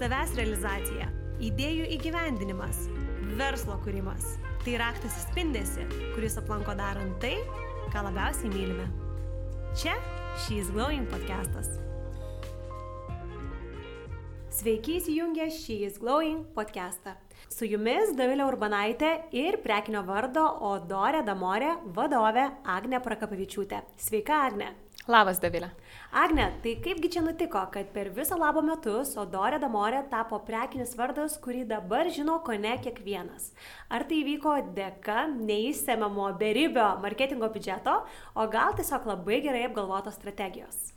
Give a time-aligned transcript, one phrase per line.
[0.00, 1.10] savęs realizacija,
[1.44, 2.86] idėjų įgyvendinimas,
[3.36, 4.38] verslo kūrimas.
[4.64, 5.84] Tai raktas įspindėsi,
[6.14, 7.34] kuris aplanko darant tai,
[7.92, 8.86] ką labiausiai mylime.
[9.76, 9.98] Čia
[10.40, 11.68] She's Glowing podcastas.
[14.56, 17.18] Sveiki įsijungę She's Glowing podcastą.
[17.52, 23.84] Su jumis Davilė Urbanaitė ir prekinio vardo Odorė Damorė vadovė Agne Prakapavičiūtė.
[24.00, 24.72] Sveika, Agne.
[25.10, 25.66] Labas, Davilė.
[26.14, 31.34] Agne, tai kaipgi čia nutiko, kad per visą labo metus Odorė Damorė tapo prekinis vardas,
[31.42, 33.48] kurį dabar žino ko ne kiekvienas?
[33.90, 37.96] Ar tai įvyko dėka neįsiemiamo beribio marketingo biudžeto,
[38.38, 40.92] o gal tiesiog labai gerai apgalvotos strategijos?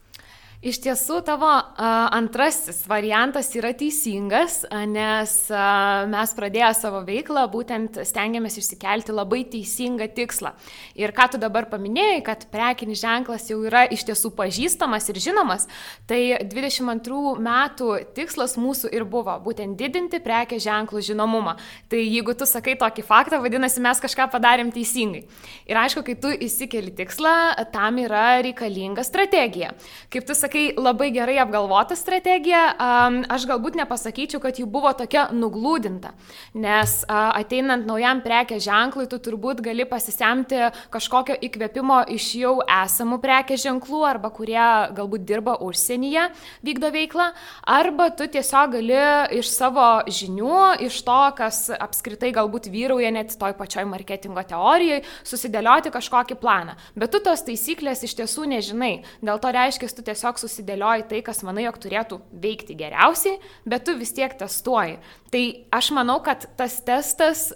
[0.63, 5.63] Iš tiesų, tavo a, antrasis variantas yra teisingas, a, nes a,
[6.07, 10.53] mes pradėję savo veiklą būtent stengiamės išsikelti labai teisingą tikslą.
[10.95, 15.67] Ir ką tu dabar paminėjai, kad prekinis ženklas jau yra iš tiesų pažįstamas ir žinomas,
[16.07, 21.57] tai 22 metų tikslas mūsų ir buvo būtent didinti prekės ženklų žinomumą.
[21.91, 25.25] Tai jeigu tu sakai tokį faktą, vadinasi, mes kažką padarėm teisingai.
[25.67, 27.35] Ir aišku, kai tu įsikeli tikslą,
[27.75, 29.75] tam yra reikalinga strategija.
[30.07, 32.75] Kaip tu sakai, sakai, labai gerai apgalvota strategija,
[33.29, 36.13] aš galbūt nepasakyčiau, kad ji buvo tokia nuglūdinta,
[36.53, 43.63] nes ateinant naujam prekės ženklui, tu turbūt gali pasisemti kažkokio įkvėpimo iš jau esamų prekės
[43.65, 44.61] ženklų arba kurie
[44.93, 46.29] galbūt dirba užsienyje,
[46.61, 47.31] vykdo veiklą,
[47.65, 49.01] arba tu tiesiog gali
[49.39, 55.93] iš savo žinių, iš to, kas apskritai galbūt vyrauja net toj pačioj marketingo teorijoje, susidėlioti
[55.93, 56.77] kažkokį planą.
[56.95, 58.93] Bet tu tos taisyklės iš tiesų nežinai.
[59.23, 63.95] Dėl to reiškia, tu tiesiog susidėlioji tai, kas manai, jog turėtų veikti geriausiai, bet tu
[63.97, 64.99] vis tiek testuoji.
[65.33, 67.47] Tai aš manau, kad tas testas,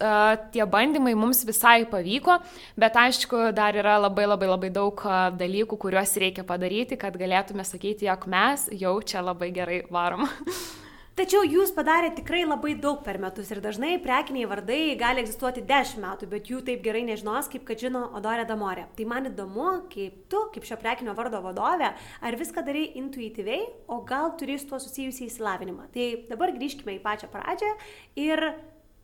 [0.54, 2.40] tie bandymai mums visai pavyko,
[2.80, 5.06] bet aišku, dar yra labai labai labai daug
[5.38, 10.26] dalykų, kuriuos reikia padaryti, kad galėtume sakyti, jog mes jau čia labai gerai varom.
[11.18, 15.98] Tačiau jūs padarėte tikrai labai daug per metus ir dažnai prekiniai vardai gali egzistuoti 10
[16.04, 18.84] metų, bet jų taip gerai nežinos, kaip kad žino Odorė Damorė.
[18.94, 21.90] Tai man įdomu, kaip tu, kaip šio prekinio vardo vadovė,
[22.22, 25.90] ar viską darai intuityviai, o gal turi su tuo susijusį įsilavinimą.
[25.96, 27.74] Tai dabar grįžkime į pačią pradžią
[28.22, 28.52] ir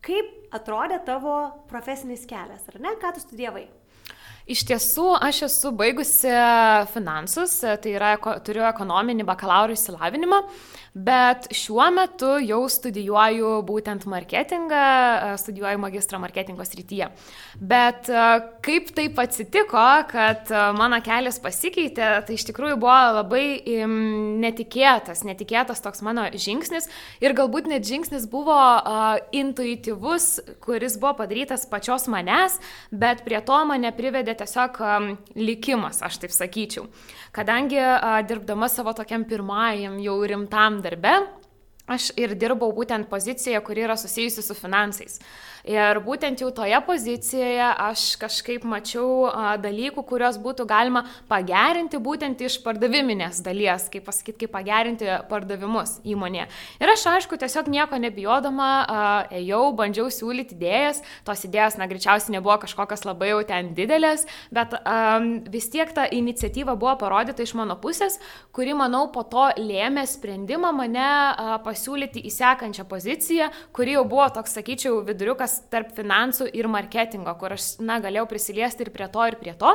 [0.07, 3.67] kaip atrodė tavo profesinis kelias, ar ne, ką tu studijavai?
[4.45, 6.29] Iš tiesų, aš esu baigusi
[6.93, 8.11] finansus, tai yra,
[8.45, 10.37] turiu ekonominį bakalauro išsilavinimą,
[10.95, 17.09] bet šiuo metu jau studijuoju būtent marketingą, studijuoju magistrą marketingo srityje.
[17.59, 18.07] Bet
[18.63, 20.47] kaip taip atsitiko, kad
[20.79, 23.43] mano kelias pasikeitė, tai iš tikrųjų buvo labai
[24.39, 26.87] netikėtas, netikėtas toks mano žingsnis
[27.19, 28.55] ir galbūt net žingsnis buvo
[29.35, 30.29] intuityvus,
[30.63, 32.55] kuris buvo padarytas pačios manęs,
[32.95, 34.79] bet prie to mane privedė tiesiog
[35.35, 36.87] likimas, aš taip sakyčiau.
[37.35, 37.81] Kadangi
[38.29, 41.15] dirbdama savo tokiam pirmajam jau rimtam darbe,
[41.91, 45.19] aš ir dirbau būtent pozicijoje, kuri yra susijusi su finansais.
[45.65, 49.31] Ir būtent jau toje pozicijoje aš kažkaip mačiau
[49.63, 56.45] dalykų, kuriuos būtų galima pagerinti būtent iš pardaviminės dalies, kaip pasakyti, kaip pagerinti pardavimus įmonėje.
[56.77, 58.67] Ir aš aišku, tiesiog nieko nebijodama
[59.33, 64.77] ėjau, bandžiau siūlyti idėjas, tos idėjas, na, greičiausiai nebuvo kažkokios labai jau ten didelės, bet
[64.77, 65.17] a,
[65.49, 68.19] vis tiek ta iniciatyva buvo parodyta iš mano pusės,
[68.53, 74.29] kuri, manau, po to lėmė sprendimą mane a, pasiūlyti į sekančią poziciją, kuri jau buvo
[74.37, 79.25] toks, sakyčiau, viduriukas tarp finansų ir marketingo, kur aš, na, galėjau prisiliesti ir prie to,
[79.31, 79.73] ir prie to.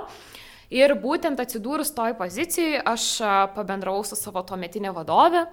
[0.70, 3.04] Ir būtent atsidūrus toj pozicijai aš
[3.56, 5.48] pabendravau su savo tuometinė vadovė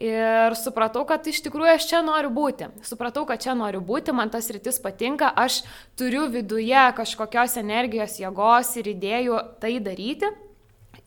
[0.00, 2.70] ir supratau, kad iš tikrųjų aš čia noriu būti.
[2.88, 5.60] Supratau, kad čia noriu būti, man tas rytis patinka, aš
[6.00, 10.32] turiu viduje kažkokios energijos, jėgos ir idėjų tai daryti.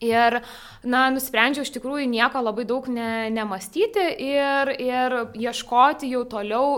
[0.04, 0.42] Ir,
[0.84, 6.76] na, nusprendžiau iš tikrųjų nieko labai daug ne, nemastyti ir, ir ieškoti jau toliau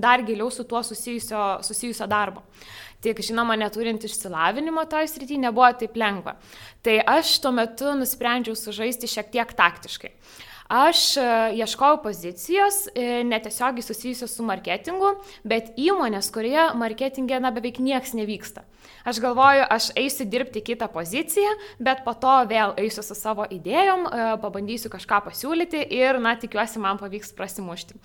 [0.00, 2.46] dar giliau su tuo susijusio, susijusio darbo.
[3.04, 6.38] Tik, žinoma, neturint išsilavinimo toj srity nebuvo taip lengva.
[6.80, 10.14] Tai aš tuo metu nusprendžiau sužaisti šiek tiek taktiškai.
[10.72, 11.26] Aš e,
[11.60, 15.12] ieškojau pozicijos e, netiesiogiai susijusios su marketingu,
[15.46, 18.64] bet įmonės, kurioje marketingė na, beveik nieks nevyksta.
[19.06, 24.06] Aš galvoju, aš eisiu dirbti kitą poziciją, bet po to vėl eisiu su savo idėjom,
[24.06, 27.98] e, pabandysiu kažką pasiūlyti ir, na, tikiuosi, man pavyks prasimušti.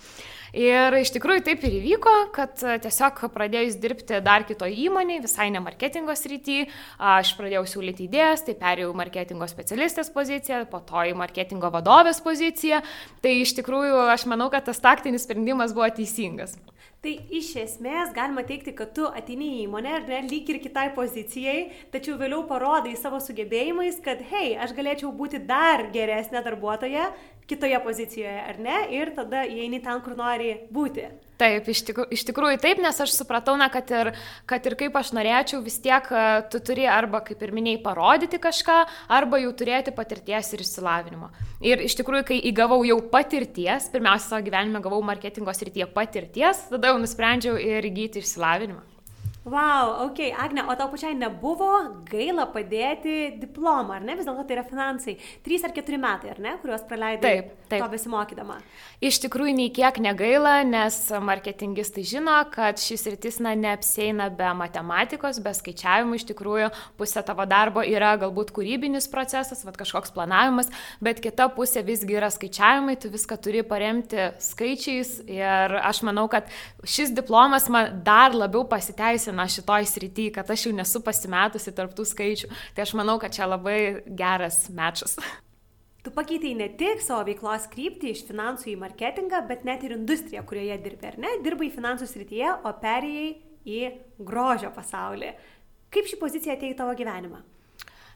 [0.52, 5.62] Ir iš tikrųjų taip ir įvyko, kad tiesiog pradėjus dirbti dar kitoje įmonėje, visai ne
[5.64, 6.66] marketingo srity,
[6.98, 12.82] aš pradėjau siūlyti idėjas, tai perėjau marketingo specialistės poziciją, po to į marketingo vadovės poziciją.
[13.24, 16.58] Tai iš tikrųjų aš manau, kad tas taktinis sprendimas buvo teisingas.
[17.02, 20.84] Tai iš esmės galima teikti, kad tu ateini į įmonę ir ne lyg ir kitai
[20.94, 27.08] pozicijai, tačiau vėliau parodai savo sugebėjimais, kad, hei, aš galėčiau būti dar geresnė darbuotoja
[27.52, 28.78] kitoje pozicijoje, ar ne?
[28.96, 31.06] Ir tada įeini ten, kur nori būti.
[31.42, 34.12] Taip, iš, tikr iš tikrųjų taip, nes aš supratau, na, kad ir,
[34.46, 38.38] kad ir kaip aš norėčiau, vis tiek e, tu turi arba, kaip ir minėjai, parodyti
[38.42, 38.76] kažką,
[39.16, 41.32] arba jau turėti patirties ir išsilavinimo.
[41.66, 46.92] Ir iš tikrųjų, kai įgavau jau patirties, pirmiausia, savo gyvenime gavau marketingo srityje patirties, tada
[46.92, 48.91] jau nusprendžiau ir įgyti išsilavinimą.
[49.44, 51.66] Wow, ok, Agne, o tau pačiai nebuvo
[52.06, 54.14] gaila padėti diplomą, ar ne?
[54.14, 55.16] Vis dėlto tai yra finansai.
[55.42, 57.82] Trys ar keturi metai, ar ne, kuriuos praleidai taip, taip.
[57.82, 58.60] to besimokydama.
[59.02, 65.42] Iš tikrųjų, nei kiek negaila, nes marketingistai žino, kad šis rytis na, neapsėina be matematikos,
[65.42, 66.20] be skaičiavimų.
[66.20, 66.70] Iš tikrųjų,
[67.02, 70.70] pusė tavo darbo yra galbūt kūrybinis procesas, va, kažkoks planavimas,
[71.02, 75.16] bet kita pusė visgi yra skaičiavimai, tu viską turi paremti skaičiais.
[75.26, 76.46] Ir aš manau, kad
[76.86, 82.04] šis diplomas man dar labiau pasiteisina pasiteisina šitoj srity, kad aš jau nesu pasimetusi tarptų
[82.04, 82.48] skaičių.
[82.74, 85.16] Tai aš manau, kad čia labai geras mečas.
[86.02, 90.42] Tu pakeitai ne tik savo veiklos kryptį iš finansų į marketingą, bet net ir industriją,
[90.44, 91.30] kurioje dirbi, ar ne?
[91.44, 93.28] Dirbai finansų srityje, o perėjai
[93.64, 93.80] į
[94.18, 95.30] grožio pasaulį.
[95.92, 97.42] Kaip ši pozicija atėjo į tavo gyvenimą?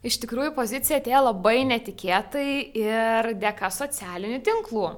[0.04, 4.90] Iš tikrųjų, pozicija atėjo labai netikėtai ir dėka socialinių tinklų,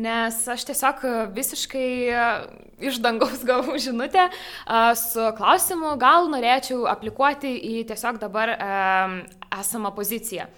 [0.00, 1.04] nes aš tiesiog
[1.36, 1.88] visiškai
[2.88, 4.28] iš dangaus gavau žinutę
[5.00, 8.56] su klausimu, gal norėčiau aplikuoti į tiesiog dabar
[9.60, 10.48] esamą poziciją.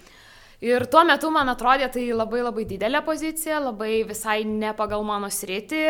[0.59, 5.29] Ir tuo metu man atrodė tai labai labai didelė pozicija, labai visai ne pagal mano
[5.31, 5.83] sritį,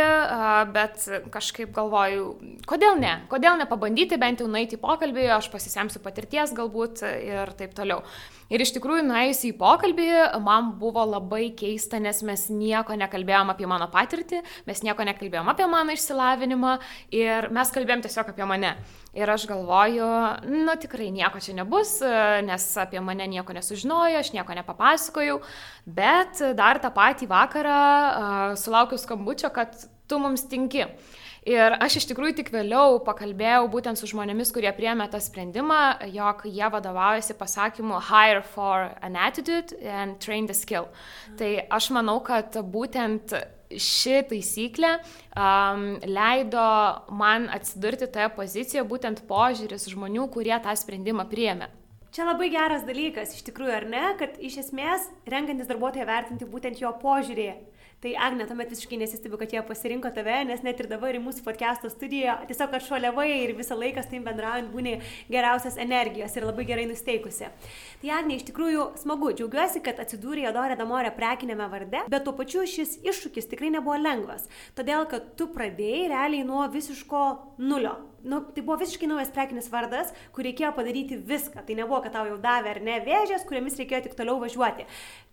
[0.75, 2.26] bet kažkaip galvoju,
[2.69, 7.73] kodėl ne, kodėl nepabandyti bent jau nueiti į pokalbį, aš pasisemsiu patirties galbūt ir taip
[7.79, 8.05] toliau.
[8.53, 10.11] Ir iš tikrųjų, nuėjus į pokalbį,
[10.44, 15.65] man buvo labai keista, nes mes nieko nekalbėjom apie mano patirtį, mes nieko nekalbėjom apie
[15.69, 16.76] mano išsilavinimą
[17.17, 18.76] ir mes kalbėjom tiesiog apie mane.
[19.19, 20.09] Ir aš galvoju,
[20.47, 21.97] nu tikrai nieko čia nebus,
[22.47, 25.41] nes apie mane nieko nesužinojo, aš nieko nepapasakojau,
[25.85, 27.79] bet dar tą patį vakarą
[28.61, 29.75] sulaukiu skambučio, kad
[30.06, 30.87] tu mums tinki.
[31.49, 35.81] Ir aš iš tikrųjų tik vėliau pakalbėjau būtent su žmonėmis, kurie priemė tą sprendimą,
[36.12, 40.91] jog jie vadovaujasi pasakymu hire for an attitude and train the skill.
[41.41, 43.32] Tai aš manau, kad būtent
[43.70, 46.69] ši taisyklė um, leido
[47.12, 51.69] man atsidurti toje pozicijoje, būtent požiūris žmonių, kurie tą sprendimą priemė.
[52.15, 56.81] Čia labai geras dalykas, iš tikrųjų, ar ne, kad iš esmės renkantis darbuotoją vertinti būtent
[56.81, 57.50] jo požiūrį
[57.98, 61.42] Tai Agne, tuomet visiškai nesistebiu, kad jie pasirinko tave, nes net ir dabar į mūsų
[61.42, 64.92] podcast'o studiją tiesiog atšuoliavai ir visą laiką su tim bendraujant būni
[65.26, 67.48] geriausias energijos ir labai gerai nusteikusi.
[67.98, 72.62] Tai Agne, iš tikrųjų smagu, džiaugiuosi, kad atsidūrė Jodorė Damorė prekinėme varde, bet tuo pačiu
[72.70, 74.46] šis iššūkis tikrai nebuvo lengvas,
[74.78, 77.24] todėl kad tu pradėjai realiai nuo visiško
[77.58, 81.62] nulio nu, tai buvo visiškai naujas prekinis vardas, kur reikėjo padaryti viską.
[81.67, 84.87] Tai nebuvo, kad tau jau davė ar ne vėžės, kuriamis reikėjo tik toliau važiuoti.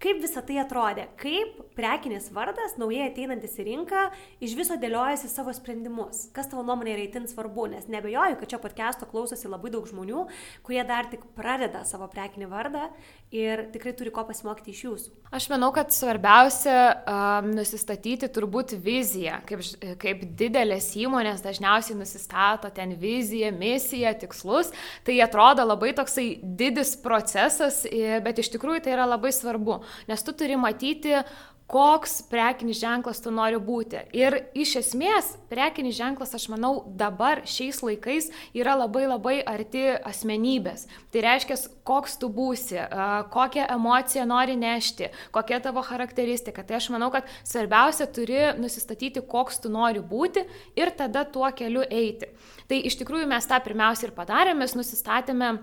[0.04, 1.08] Kaip visa tai atrodė?
[1.22, 4.06] Kaip prekinis vardas, naujai ateinantis į rinką,
[4.44, 6.28] iš viso dėliojasi savo sprendimus?
[6.36, 7.70] Kas tavo nuomonė yra įtin svarbu?
[7.74, 10.28] Nes nebejoju, kad čia podcast'o klausosi labai daug žmonių,
[10.66, 12.90] kurie dar tik pradeda savo prekinį vardą
[13.36, 15.14] ir tikrai turi ko pasimokyti iš jūsų.
[15.36, 19.42] Aš manau, kad svarbiausia um, nusistatyti turbūt viziją.
[19.50, 19.64] Kaip,
[20.02, 24.72] kaip didelės įmonės dažniausiai nusistato ten viziją, misiją, tikslus.
[25.08, 27.84] Tai atrodo labai toksai didis procesas,
[28.26, 31.18] bet iš tikrųjų tai yra labai svarbu, nes tu turi matyti,
[31.68, 34.04] koks prekinis ženklas tu nori būti.
[34.14, 40.86] Ir iš esmės prekinis ženklas, aš manau, dabar šiais laikais yra labai labai arti asmenybės.
[41.14, 41.58] Tai reiškia,
[41.88, 42.78] koks tu būsi,
[43.34, 46.64] kokią emociją nori nešti, kokia tavo charakteristika.
[46.64, 50.46] Tai aš manau, kad svarbiausia turi nusistatyti, koks tu nori būti
[50.78, 52.30] ir tada tuo keliu eiti.
[52.70, 55.56] Tai iš tikrųjų mes tą pirmiausia ir padarėme, mes nusistatėme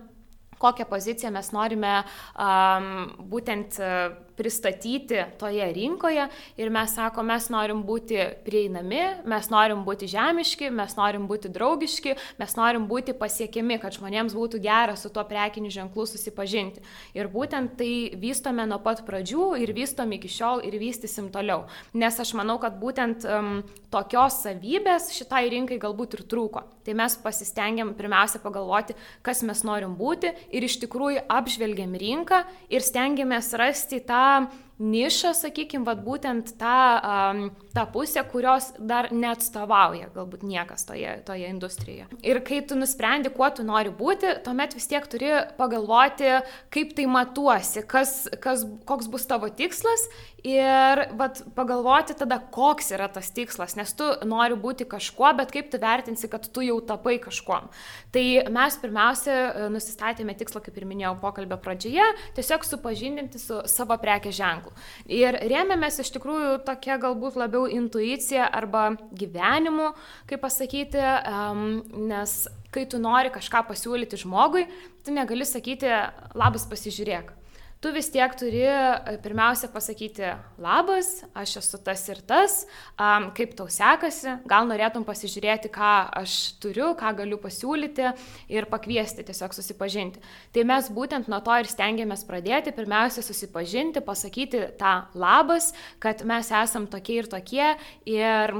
[0.62, 7.83] kokią poziciją mes norime um, būtent uh, pristatyti toje rinkoje ir mes sakom, mes norim
[7.87, 13.97] būti prieinami, mes norim būti žemiški, mes norim būti draugiški, mes norim būti pasiekiami, kad
[13.99, 16.83] žmonėms būtų gera su tuo prekiniu ženklu susipažinti.
[17.17, 21.67] Ir būtent tai vystome nuo pat pradžių ir vystom iki šiol ir vystysim toliau.
[21.95, 23.61] Nes aš manau, kad būtent um,
[23.93, 26.65] tokios savybės šitai rinkai galbūt ir trūko.
[26.83, 32.83] Tai mes pasistengiam pirmiausia pagalvoti, kas mes norim būti ir iš tikrųjų apžvelgiam rinką ir
[32.83, 34.50] stengiamės rasti tą da
[34.81, 37.43] nišą, sakykime, vad būtent tą,
[37.75, 42.09] tą pusę, kurios dar neatstovauja galbūt niekas toje, toje industrijoje.
[42.25, 46.38] Ir kai tu nusprendi, kuo tu nori būti, tuomet vis tiek turi pagalvoti,
[46.73, 50.09] kaip tai matuosi, kas, kas, koks bus tavo tikslas
[50.43, 55.71] ir vat, pagalvoti tada, koks yra tas tikslas, nes tu nori būti kažkuo, bet kaip
[55.71, 57.71] tu vertinsi, kad tu jau tapai kažkuom.
[58.14, 63.97] Tai mes pirmiausia e, nusistatėme tikslą, kaip ir minėjau pokalbio pradžioje, tiesiog supažindinti su savo
[64.02, 64.62] prekės ženklu.
[65.11, 69.92] Ir rėmėmės iš tikrųjų tokia galbūt labiau intuicija arba gyvenimu,
[70.31, 72.37] kaip pasakyti, um, nes
[72.73, 74.66] kai tu nori kažką pasiūlyti žmogui,
[75.04, 75.90] tu negali sakyti,
[76.38, 77.41] labas pasižiūrėk
[77.83, 80.29] tu vis tiek turi e, pirmiausia pasakyti
[80.62, 82.61] labas, aš esu tas ir tas,
[82.95, 88.12] um, kaip tau sekasi, gal norėtum pasižiūrėti, ką aš turiu, ką galiu pasiūlyti
[88.55, 90.23] ir pakviesti tiesiog susipažinti.
[90.55, 95.73] Tai mes būtent nuo to ir stengiamės pradėti, pirmiausia susipažinti, pasakyti tą labas,
[96.03, 97.75] kad mes esam tokie ir tokie
[98.07, 98.57] ir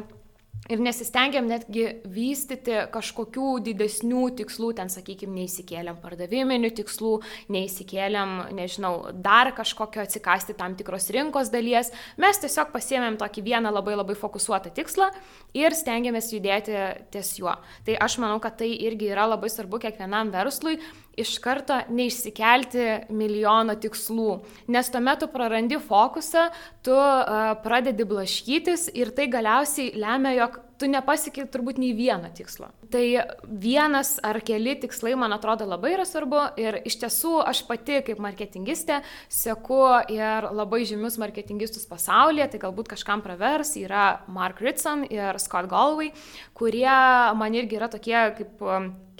[0.71, 7.16] Ir nesistengiam netgi vystyti kažkokių didesnių tikslų, ten, sakykime, neįsikėliam pardaviminių tikslų,
[7.50, 8.92] neįsikėliam, nežinau,
[9.25, 11.90] dar kažkokio atsikasti tam tikros rinkos dalies.
[12.23, 15.11] Mes tiesiog pasiemėm tokį vieną labai labai fokusuotą tikslą
[15.59, 16.78] ir stengiamės judėti
[17.11, 17.57] ties juo.
[17.83, 20.78] Tai aš manau, kad tai irgi yra labai svarbu kiekvienam verslui
[21.16, 24.38] iš karto neišsikelti milijono tikslų,
[24.73, 26.49] nes tuomet tu prarandi fokusą,
[26.87, 32.72] tu uh, pradedi blaškytis ir tai galiausiai lemia, jog tu nepasieki turbūt nei vieno tikslo.
[32.92, 33.04] Tai
[33.46, 38.20] vienas ar keli tikslai, man atrodo, labai yra svarbu ir iš tiesų aš pati kaip
[38.22, 39.00] marketingistė
[39.32, 39.80] seku
[40.12, 46.10] ir labai žymius marketingistus pasaulyje, tai galbūt kažkam pravers, yra Mark Ritson ir Scott Galway,
[46.58, 46.98] kurie
[47.38, 48.66] man irgi yra tokie kaip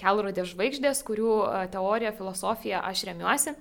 [0.03, 3.55] kelrodė žvaigždės, kurių e, teorija, filosofija aš remiuosi.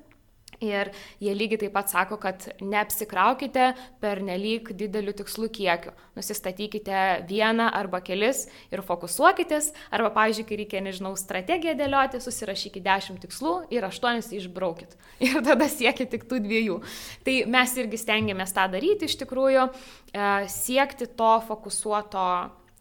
[0.62, 5.94] Ir jie lygiai taip pat sako, kad neapsikraukite per nelik didelių tikslų kiekių.
[6.18, 7.00] Nusistatykite
[7.30, 9.72] vieną arba kelis ir fokusuokitės.
[9.90, 14.94] Arba, pavyzdžiui, kai reikia, nežinau, strategiją dėlioti, susirašykite dešimt tikslų ir aštuonis išbraukit.
[15.26, 16.78] Ir tada siekite tik tų dviejų.
[17.26, 19.68] Tai mes irgi stengiamės tą daryti iš tikrųjų,
[20.14, 22.26] e, siekti to fokusuoto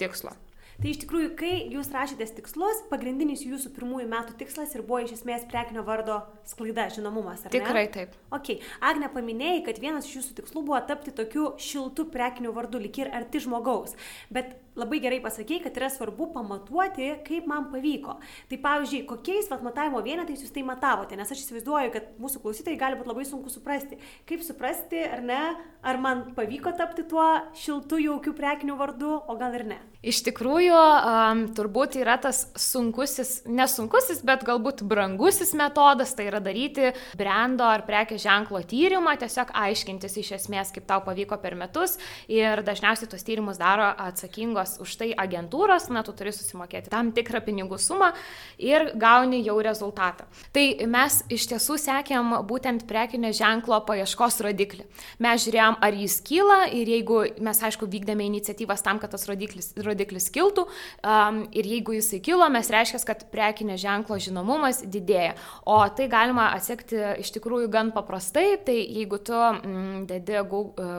[0.01, 0.37] tikslo.
[0.81, 5.19] Tai iš tikrųjų, kai jūs rašytės tikslus, pagrindinis jūsų pirmųjų metų tikslas ir buvo iš
[5.19, 7.45] esmės prekinio vardo sklaida, žinomumas.
[7.53, 8.15] Tikrai taip.
[8.33, 8.55] Ok,
[8.89, 13.13] Agne paminėjai, kad vienas iš jūsų tikslų buvo tapti tokiu šiltu prekiniu vardu, lik ir
[13.13, 13.93] arti žmogaus.
[14.33, 18.17] Bet labai gerai pasakėjai, kad yra svarbu pamatuoti, kaip man pavyko.
[18.51, 22.79] Tai pavyzdžiui, kokiais vat, matavimo vienetais jūs tai matavote, nes aš įsivaizduoju, kad mūsų klausytojai
[22.81, 23.99] gali būti labai sunku suprasti.
[24.29, 25.43] Kaip suprasti, ar ne,
[25.83, 27.27] ar man pavyko tapti tuo
[27.59, 29.81] šiltu, jaukiu prekiniu vardu, o gal ir ne.
[30.01, 36.95] Iš tikrųjų, um, turbūt yra tas sunkusis, nesunkusis, bet galbūt brangusis metodas, tai yra daryti
[37.21, 41.99] brendo ar prekės ženklo tyrimą, tiesiog aiškintis iš esmės, kaip tau pavyko per metus
[42.33, 47.13] ir dažniausiai tos tyrimus daro atsakingos atsakingos už tai agentūros, na, tu turi susimokėti tam
[47.13, 48.13] tikrą pinigų sumą
[48.59, 50.27] ir gauni jau rezultatą.
[50.53, 54.87] Tai mes iš tiesų sekėm būtent prekinio ženklo paieškos rodiklį.
[55.19, 59.73] Mes žiūrėjom, ar jis kyla ir jeigu mes, aišku, vykdėme iniciatyvas tam, kad tas rodiklis,
[59.77, 65.37] rodiklis kiltų um, ir jeigu jisai kilo, mes reiškia, kad prekinio ženklo žinomumas didėja.
[65.67, 70.43] O tai galima atsekti iš tikrųjų gan paprastai, tai jeigu tu mm, dedi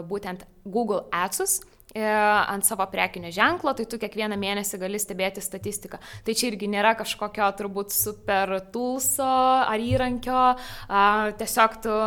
[0.07, 5.99] būtent Google Adsus, E, ant savo prekinio ženklo, tai tu kiekvieną mėnesį gali stebėti statistiką.
[6.23, 10.43] Tai čia irgi nėra kažkokio turbūt super tulso ar įrankio,
[11.41, 11.99] tiesiog tu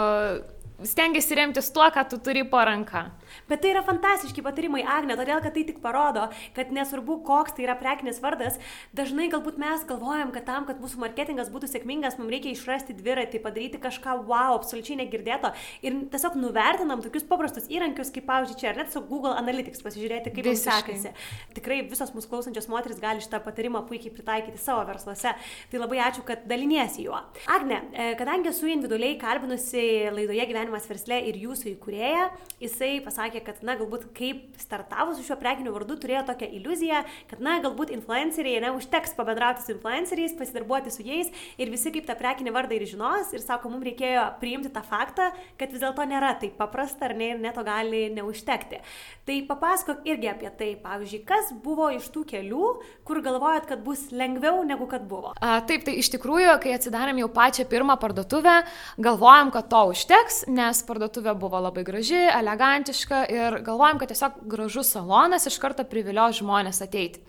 [0.83, 3.07] stengiasi remtis tuo, ką tu turi po ranka.
[3.49, 6.27] Bet tai yra fantastiški patarimai, Agne, todėl kad tai tik parodo,
[6.57, 8.59] kad nesvarbu, koks tai yra prekinis vardas,
[8.97, 13.41] dažnai galbūt mes galvojam, kad tam, kad mūsų marketingas būtų sėkmingas, mums reikia išrasti dviratį,
[13.45, 15.53] padaryti kažką wow, absoliučiai negirdėto
[15.85, 20.35] ir tiesiog nuvertinam tokius paprastus įrankius, kaip, pavyzdžiui, čia ar net su Google Analytics pasižiūrėti,
[20.35, 21.15] kaip jums sekasi.
[21.59, 25.35] Tikrai visos mūsų klausančios moteris gali šitą patarimą puikiai pritaikyti savo versluose.
[25.71, 27.19] Tai labai ačiū, kad daliniesi juo.
[27.51, 32.29] Agne, e, kadangi esu individualiai kalbinusi laidoje gyvenimas versle ir jūsų įkūrėja,
[32.63, 37.03] jisai pasakė, sakė, kad, na, galbūt kaip startavo su šiuo prekiniu vardu, turėjo tokią iliuziją,
[37.31, 42.07] kad, na, galbūt influenceriai, ne, užteks pabendrauti su influenceriais, pasidarbuoti su jais ir visi kaip
[42.09, 43.33] tą prekinį vardą ir žinos.
[43.35, 45.31] Ir sako, mums reikėjo priimti tą faktą,
[45.61, 48.81] kad vis dėlto nėra taip paprasta ar ne, ir neto gali neužtekti.
[49.25, 52.71] Tai papasakok irgi apie tai, pavyzdžiui, kas buvo iš tų kelių,
[53.09, 55.33] kur galvojat, kad bus lengviau negu kad buvo.
[55.41, 58.61] A, taip, tai iš tikrųjų, kai atsidarėm jau pačią pirmą parduotuvę,
[59.05, 64.93] galvojom, kad to užteks, nes parduotuvė buvo labai graži, elegantiška ir galvojam, kad tiesiog gražus
[64.95, 67.25] salonas iš karto privilios žmonės ateiti.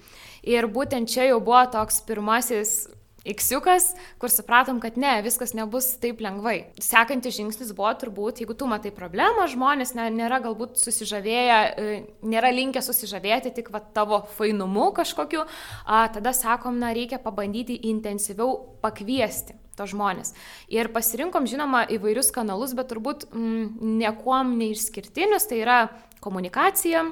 [0.46, 2.86] Ir būtent čia jau buvo toks pirmasis
[3.25, 3.89] iksiukas,
[4.22, 6.70] kur supratom, kad ne, viskas nebus taip lengvai.
[6.82, 12.86] Sekantis žingsnis buvo turbūt, jeigu tu matai problemą, žmonės nėra galbūt susižavėję, e, nėra linkę
[12.86, 15.46] susižavėti tik va, tavo fainumu kažkokiu,
[15.86, 20.34] a, tada sakom, na, reikia pabandyti intensyviau pakviesti to žmonės.
[20.72, 25.79] Ir pasirinkom, žinoma, įvairius kanalus, bet turbūt mm, niekuom neišskirtinius, tai yra
[26.24, 27.05] komunikacija,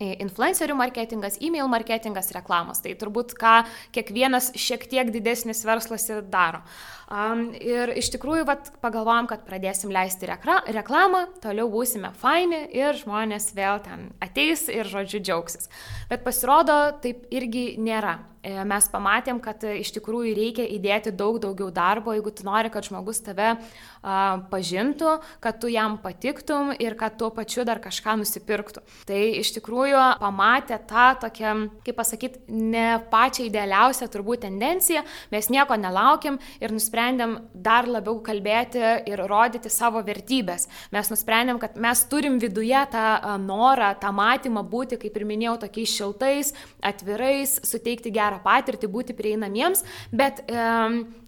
[0.00, 2.82] influencerių marketingas, e-mail marketingas, reklamos.
[2.82, 3.54] Tai turbūt ką
[3.94, 6.64] kiekvienas šiek tiek didesnis verslas ir daro.
[7.04, 12.96] Um, ir iš tikrųjų, vat, pagalvojom, kad pradėsim leisti rekra, reklamą, toliau būsime faini ir
[12.96, 15.68] žmonės vėl ten ateis ir, žodžiu, džiaugsis.
[16.08, 18.22] Bet pasirodo, taip irgi nėra.
[18.44, 22.68] E, mes pamatėm, kad e, iš tikrųjų reikia įdėti daug daugiau darbo, jeigu tu nori,
[22.72, 24.16] kad žmogus tave a,
[24.50, 28.82] pažintų, kad tu jam patiktum ir kad tuo pačiu dar kažką nusipirktų.
[29.08, 31.54] Tai iš tikrųjų pamatė tą tokią,
[31.86, 38.80] kaip pasakyti, ne pačią idealiausią turbūt tendenciją, mes nieko nelaukiam ir nusprendėm dar labiau kalbėti
[39.08, 40.68] ir rodyti savo vertybės.
[40.92, 45.90] Mes nusprendėm, kad mes turim viduje tą norą, tą matymą būti, kaip ir minėjau, tokiais
[45.90, 49.82] šiltais, atvirais, suteikti gerą patirtį, būti prieinamiems,
[50.12, 50.68] bet e,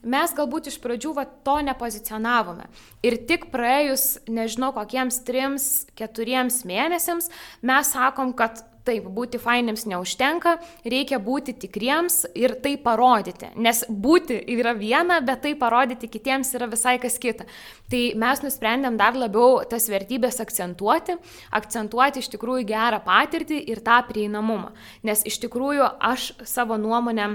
[0.05, 2.69] mes galbūt iš pradžių va, to nepozicionavome.
[3.03, 7.31] Ir tik praėjus, nežinau, kokiems trims, keturiems mėnesiams
[7.63, 10.53] mes sakom, kad Taip, būti fainėms neužtenka,
[10.87, 13.49] reikia būti tikriems ir tai parodyti.
[13.59, 17.49] Nes būti yra viena, bet tai parodyti kitiems yra visai kas kita.
[17.91, 21.19] Tai mes nusprendėm dar labiau tas vertybės akcentuoti,
[21.59, 24.71] akcentuoti iš tikrųjų gerą patirtį ir tą prieinamumą.
[25.03, 27.31] Nes iš tikrųjų aš savo nuomonę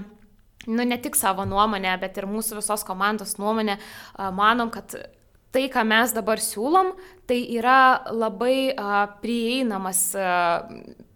[0.68, 3.80] nu ne tik savo nuomonę, bet ir mūsų visos komandos nuomonę,
[4.38, 4.94] manom, kad
[5.52, 6.94] tai, ką mes dabar siūlom,
[7.28, 8.72] tai yra labai
[9.24, 10.12] prieinamas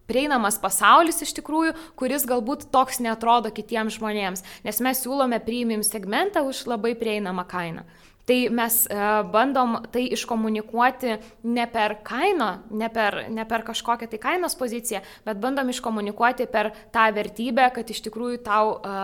[0.09, 6.45] prieinamas pasaulis iš tikrųjų, kuris galbūt toks netrodo kitiems žmonėms, nes mes siūlome premium segmentą
[6.47, 7.85] už labai prieinamą kainą.
[8.25, 8.97] Tai mes e,
[9.29, 11.11] bandom tai iškomunikuoti
[11.53, 16.71] ne per kainą, ne per, ne per kažkokią tai kainos poziciją, bet bandom iškomunikuoti per
[16.93, 18.95] tą vertybę, kad iš tikrųjų tau e,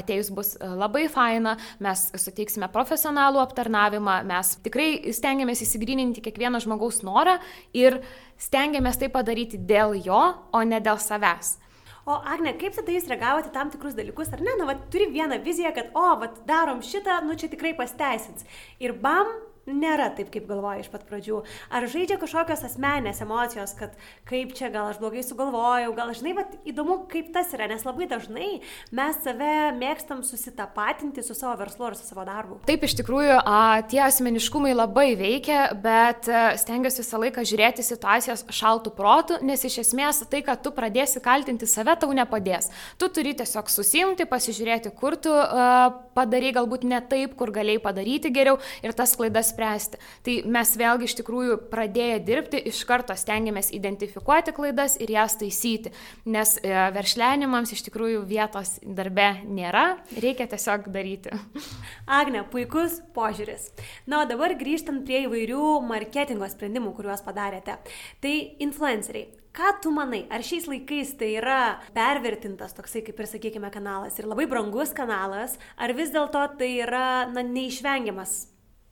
[0.00, 7.02] atėjus bus e, labai faina, mes suteiksime profesionalų aptarnavimą, mes tikrai stengiamės įsigryninti kiekvieno žmogaus
[7.04, 7.36] norą
[7.76, 8.00] ir
[8.40, 10.22] stengiamės tai padaryti dėl jo,
[10.56, 11.58] o ne dėl savęs.
[12.04, 14.52] O Agne, kaip tada jūs reagavote tam tikrus dalykus, ar ne?
[14.60, 18.44] Na, va, turi vieną viziją, kad, o, va, darom šitą, nu čia tikrai pasteisins.
[18.84, 19.30] Ir bam,
[19.70, 21.40] nėra taip, kaip galvoja iš pat pradžių.
[21.72, 23.94] Ar žaidžia kažkokios asmenės emocijos, kad
[24.28, 28.08] kaip čia, gal aš blogai sugalvojau, gal žinai, bet įdomu, kaip tas yra, nes labai
[28.10, 28.50] dažnai
[28.94, 32.60] mes save mėgstam susitapatinti su savo verslu ar su savo darbu.
[32.68, 38.44] Taip, iš tikrųjų, a, tie asmeniškumai labai veikia, bet a, stengiuosi visą laiką žiūrėti situacijas
[38.52, 42.70] šaltų protų, nes iš esmės tai, kad tu pradėsi kaltinti save, tau nepadės.
[43.00, 48.32] Tu turi tiesiog susimti, pasižiūrėti, kur tu a, padarai galbūt ne taip, kur galėjai padaryti
[48.34, 50.00] geriau ir tas klaidas spręsti.
[50.26, 55.94] Tai mes vėlgi iš tikrųjų pradėję dirbti, iš karto stengiamės identifikuoti klaidas ir jas taisyti,
[56.26, 59.86] nes e, veršlenimams iš tikrųjų vietos darbe nėra,
[60.18, 61.34] reikia tiesiog daryti.
[62.18, 63.70] Agne, puikus požiūris.
[64.10, 67.78] Na, o dabar grįžtant prie įvairių marketingo sprendimų, kuriuos padarėte.
[68.24, 69.30] Tai influenceriai.
[69.54, 74.26] Ką tu manai, ar šiais laikais tai yra pervertintas toksai, kaip ir sakykime, kanalas ir
[74.26, 78.34] labai brangus kanalas, ar vis dėlto tai yra, na, neišvengiamas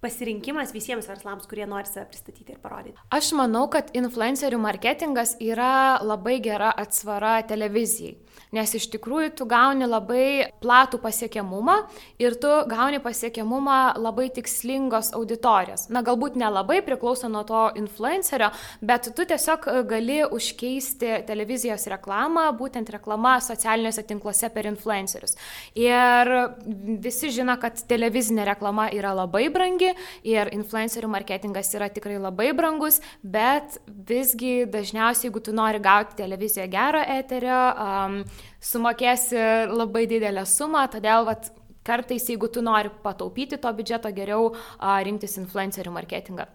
[0.02, 2.98] pasirinkimas visiems verslams, kurie nori save pristatyti ir parodyti?
[3.14, 8.16] Aš manau, kad influencerių marketingas yra labai gera atsvara televizijai
[8.52, 11.78] nes iš tikrųjų tu gauni labai platų pasiekiamumą
[12.20, 15.88] ir tu gauni pasiekiamumą labai tikslingos auditorijos.
[15.92, 18.50] Na, galbūt nelabai priklauso nuo to influencerio,
[18.84, 25.36] bet tu tiesiog e, gali užkeisti televizijos reklamą, būtent reklama socialiniuose tinkluose per influencerius.
[25.78, 26.32] Ir
[27.02, 29.91] visi žino, kad televizinė reklama yra labai brangi
[30.26, 36.68] ir influencerių marketingas yra tikrai labai brangus, bet visgi dažniausiai, jeigu tu nori gauti televiziją
[36.72, 38.22] gero eterio, um,
[38.62, 41.52] sumokėsi labai didelę sumą, todėl vat,
[41.87, 46.50] kartais, jeigu tu nori pataupyti to biudžeto, geriau a, rinktis influencerių marketingą.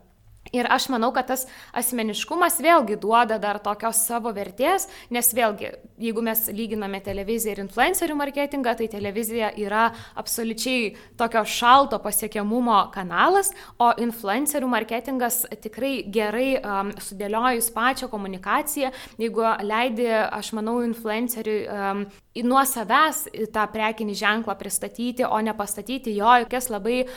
[0.55, 6.23] Ir aš manau, kad tas asmeniškumas vėlgi duoda dar tokios savo vertės, nes vėlgi, jeigu
[6.23, 13.91] mes lyginame televiziją ir influencerių marketingą, tai televizija yra absoliučiai tokio šalto pasiekiamumo kanalas, o
[14.03, 22.07] influencerių marketingas tikrai gerai um, sudėliojus pačią komunikaciją, jeigu leidi, aš manau, influenceriui um,
[22.45, 27.07] nuo savęs tą prekinį ženklą pristatyti, o ne pastatyti jo jokias labai e,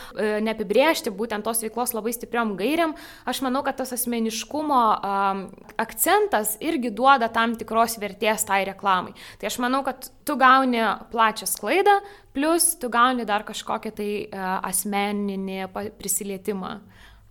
[0.45, 2.95] neapibriežti būtent tos veiklos labai stipriom gairiam,
[3.29, 5.43] aš manau, kad tas asmeniškumo um,
[5.81, 9.15] akcentas irgi duoda tam tikros vertės tai reklamai.
[9.41, 11.99] Tai aš manau, kad tu gauni plačią sklaidą,
[12.37, 15.67] plus tu gauni dar kažkokią tai uh, asmeninį
[15.99, 16.79] prisilietimą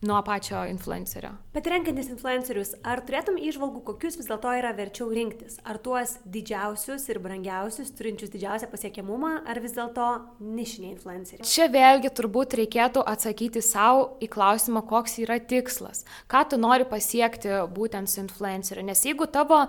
[0.01, 1.33] nuo pačio influencerio.
[1.51, 5.57] Bet renkantis influencerius, ar turėtum išvalgų, kokius vis dėlto yra verčiau rinktis?
[5.67, 10.05] Ar tuos didžiausius ir brangiausius, turinčius didžiausią pasiekiamumą, ar vis dėlto
[10.39, 11.43] nišiniai influenceriai?
[11.43, 16.05] Čia vėlgi turbūt reikėtų atsakyti savo į klausimą, koks yra tikslas.
[16.31, 18.85] Ką tu nori pasiekti būtent su influenceriu.
[18.87, 19.65] Nes jeigu tavo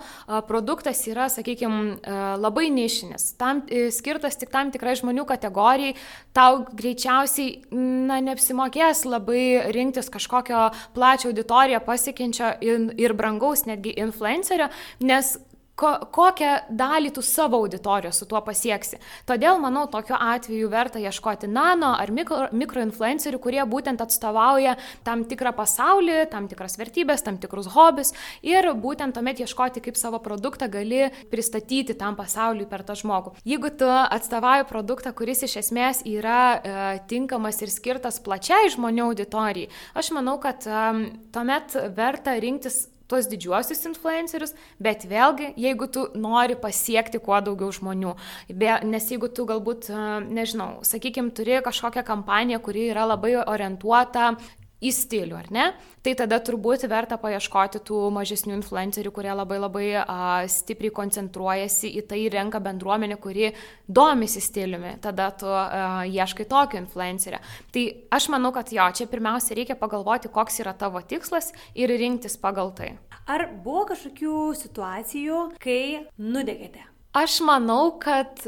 [0.46, 1.98] produktas yra, sakykime,
[2.38, 5.98] labai nišinis, tam, skirtas tik tam tikrai žmonių kategorijai,
[6.36, 12.52] tau greičiausiai, na, neapsimokės labai rinktis kažką kažkokio plačio auditoriją pasiekiančio
[12.96, 14.68] ir brangaus netgi influencerio,
[15.00, 15.36] nes
[15.80, 19.00] ko, kokią dalį tu savo auditorijos su tuo pasieksi.
[19.28, 25.54] Todėl, manau, tokiu atveju verta ieškoti nano ar mikro, mikroinfluencerių, kurie būtent atstovauja tam tikrą
[25.56, 28.12] pasaulį, tam tikras vertybės, tam tikrus hobis
[28.46, 33.34] ir būtent tuomet ieškoti, kaip savo produktą gali pristatyti tam pasauliui per tą žmogų.
[33.48, 36.76] Jeigu tu atstovauji produktą, kuris iš esmės yra e,
[37.10, 40.86] tinkamas ir skirtas plačiai žmonių auditorijai, aš manau, kad e,
[41.34, 48.14] tuomet verta rinktis tuos didžiuosius influencerius, bet vėlgi, jeigu tu nori pasiekti kuo daugiau žmonių,
[48.54, 49.90] be, nes jeigu tu galbūt,
[50.30, 54.34] nežinau, sakykime, turi kažkokią kampaniją, kuri yra labai orientuota
[54.80, 55.66] į stilių, ar ne?
[56.04, 62.04] Tai tada turbūt verta paieškoti tų mažesnių influencerių, kurie labai labai a, stipriai koncentruojasi į
[62.08, 63.50] tai renka bendruomenę, kuri
[63.86, 64.96] domisi stiliumi.
[65.04, 67.42] Tada tu a, ieškai tokio influencerio.
[67.74, 72.40] Tai aš manau, kad jo, čia pirmiausia reikia pagalvoti, koks yra tavo tikslas ir rinktis
[72.40, 72.94] pagal tai.
[73.30, 76.86] Ar buvo kažkokių situacijų, kai nudegėte?
[77.14, 78.40] Aš manau, kad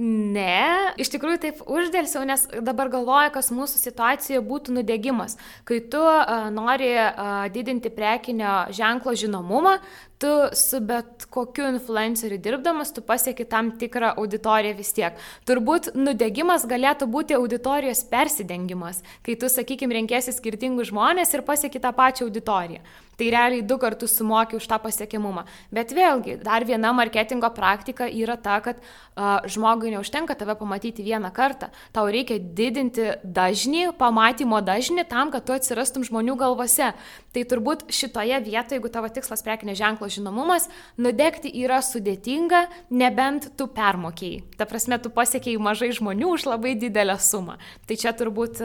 [0.00, 5.34] Ne, iš tikrųjų taip uždėlsiau, nes dabar galvoju, kas mūsų situacijoje būtų nudegimas.
[5.68, 9.74] Kai tu uh, nori uh, didinti prekinio ženklo žinomumą,
[10.20, 15.20] tu su bet kokiu influenceriu dirbdamas, tu pasieki tam tikrą auditoriją vis tiek.
[15.48, 21.92] Turbūt nudegimas galėtų būti auditorijos persidengimas, kai tu, sakykime, renkėsi skirtingus žmonės ir pasieki tą
[21.96, 22.80] pačią auditoriją.
[23.20, 25.42] Tai realiai du kartus sumoki už tą pasiekimumą.
[25.68, 31.28] Bet vėlgi, dar viena marketingo praktika yra ta, kad uh, žmogui neužtenka tave pamatyti vieną
[31.36, 31.68] kartą.
[31.92, 36.94] Tau reikia didinti dažnį, pamatymo dažnį tam, kad tu atsirastum žmonių galvose.
[37.36, 43.68] Tai turbūt šitoje vietoje, jeigu tavo tikslas prekinė ženklo žinomumas, nudegti yra sudėtinga, nebent tu
[43.68, 44.46] permokėjai.
[44.56, 47.60] Ta prasme, tu pasiekėjai mažai žmonių už labai didelę sumą.
[47.84, 48.64] Tai čia turbūt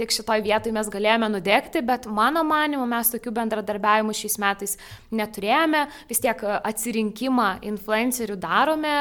[0.00, 4.76] tik šitoj vietoj mes galėjome nudegti, bet mano manimu mes tokių bendradarbiavimų šiais metais
[5.14, 5.84] neturėjome.
[6.10, 8.94] Vis tiek atsirinkimą influencerių darome,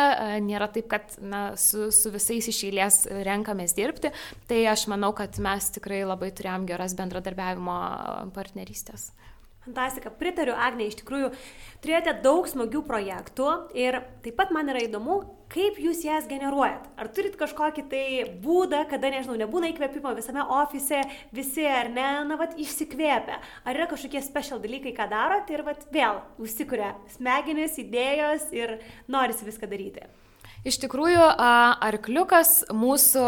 [0.45, 4.13] nėra taip, kad na, su, su visais iš eilės renkamės dirbti.
[4.49, 7.81] Tai aš manau, kad mes tikrai labai turėjom geras bendradarbiavimo
[8.35, 9.11] partnerystės.
[9.61, 11.27] Fantastika, pritariu, Agne, iš tikrųjų
[11.83, 15.19] turėjote daug smagių projektų ir taip pat man yra įdomu,
[15.53, 16.87] kaip jūs jas generuojat.
[16.97, 18.05] Ar turit kažkokį tai
[18.41, 23.37] būdą, kada, nežinau, nebūna įkvėpimo visame ofise, visi ar ne, na, vad, išsikvėpia.
[23.61, 28.79] Ar yra kažkokie special dalykai, ką darot ir, vad, vėl užsikuria smegenis, idėjos ir
[29.13, 30.09] norisi viską daryti.
[30.61, 31.23] Iš tikrųjų,
[31.81, 33.21] arkliukas mūsų,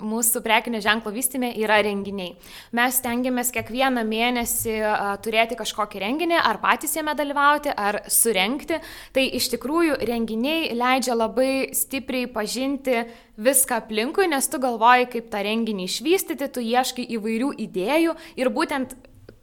[0.00, 2.30] mūsų prekinio ženklo vystymė yra renginiai.
[2.72, 4.78] Mes stengiamės kiekvieną mėnesį
[5.20, 8.80] turėti kažkokį renginį, ar patys jame dalyvauti, ar surenkti.
[9.12, 13.02] Tai iš tikrųjų renginiai leidžia labai stipriai pažinti
[13.36, 18.96] viską aplinkui, nes tu galvoji, kaip tą renginį išvystyti, tu ieškai įvairių idėjų ir būtent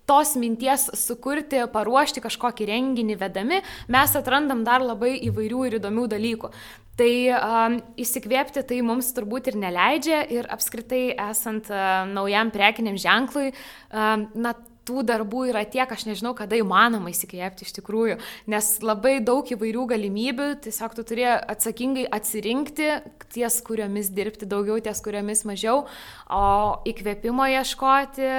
[0.09, 3.61] tos minties sukurti, paruošti kažkokį renginį vedami,
[3.93, 6.51] mes atrandam dar labai įvairių ir įdomių dalykų.
[6.99, 13.53] Tai um, įsikvėpti tai mums turbūt ir neleidžia ir apskritai esant uh, naujam prekiniam ženklui,
[13.93, 19.19] um, na, tų darbų yra tiek, aš nežinau, kada įmanoma įsikvėpti iš tikrųjų, nes labai
[19.25, 22.89] daug įvairių galimybių, tiesiog tu turi atsakingai atsirinkti
[23.33, 25.83] ties kuriomis dirbti daugiau, ties kuriomis mažiau,
[26.33, 26.45] o
[26.89, 28.29] įkvėpimo ieškoti,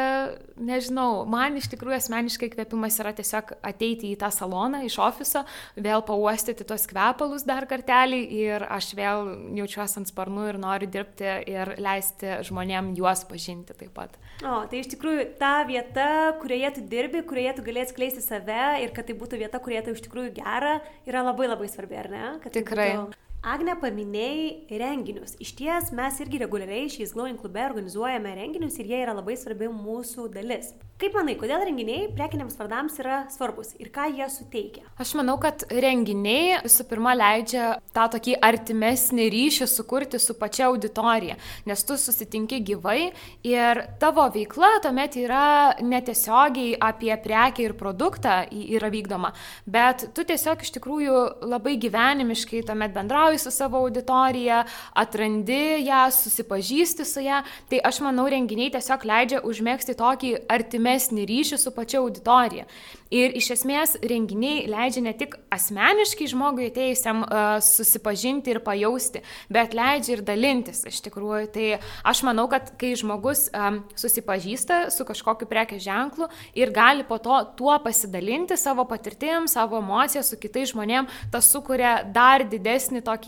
[0.60, 5.44] nežinau, man iš tikrųjų asmeniškai įkvėpimas yra tiesiog ateiti į tą saloną iš ofiso,
[5.78, 11.30] vėl pauostyti tos kvepalus dar kartelį ir aš vėl jaučiuosi ant sparnų ir noriu dirbti
[11.50, 14.18] ir leisti žmonėm juos pažinti taip pat.
[14.40, 16.08] O, tai iš tikrųjų ta vieta,
[16.40, 19.96] kurioje tu dirbi, kurioje tu galėsi skleisti save ir kad tai būtų vieta, kurioje tai
[19.96, 22.24] iš tikrųjų gera, yra labai labai svarbi, ar ne?
[22.44, 22.92] Kad tai Tikrai.
[22.94, 25.32] Tai būtų Agne paminėjai renginius.
[25.40, 29.70] Iš ties mes irgi reguliariai šiais Glowing klube organizuojame renginius ir jie yra labai svarbi
[29.72, 30.74] mūsų dalis.
[31.00, 34.82] Kaip manai, kodėl renginiai prekiniams vardams yra svarbus ir ką jie suteikia?
[35.00, 41.38] Aš manau, kad renginiai visų pirma leidžia tą tokį artimesnį ryšį sukurti su pačia auditorija,
[41.64, 43.14] nes tu susitinki gyvai
[43.48, 45.46] ir tavo veikla tuomet yra
[45.80, 49.32] netiesiogiai apie prekę ir produktą yra vykdoma,
[49.64, 54.64] bet tu tiesiog iš tikrųjų labai gyvenimiškai tuomet bendrauji bendrauji su savo auditorija,
[54.94, 57.42] atrandi ją, susipažįsti su ją.
[57.68, 62.66] Tai aš manau, renginiai tiesiog leidžia užmėgsti tokį artimesnį ryšį su pačia auditorija.
[63.10, 69.74] Ir iš esmės renginiai leidžia ne tik asmeniškai žmogui atėjusiam uh, susipažinti ir pajausti, bet
[69.74, 71.48] leidžia ir dalintis iš tikrųjų.
[71.50, 71.66] Tai
[72.06, 77.40] aš manau, kad kai žmogus um, susipažįsta su kažkokiu prekės ženklu ir gali po to
[77.58, 83.19] tuo pasidalinti savo patirtim, savo emociją su kitais žmonėmis, tas sukuria dar didesnį tokį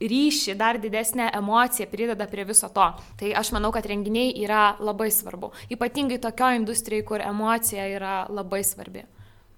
[0.00, 2.86] ryšį, dar didesnę emociją prideda prie viso to.
[3.20, 5.52] Tai aš manau, kad renginiai yra labai svarbu.
[5.72, 9.04] Ypatingai tokio industrijai, kur emocija yra labai svarbi.